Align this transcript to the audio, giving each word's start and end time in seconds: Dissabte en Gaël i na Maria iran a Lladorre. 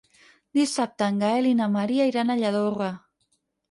Dissabte 0.59 1.11
en 1.13 1.21
Gaël 1.25 1.51
i 1.51 1.53
na 1.61 1.71
Maria 1.77 2.11
iran 2.15 2.35
a 2.39 2.43
Lladorre. 2.45 2.95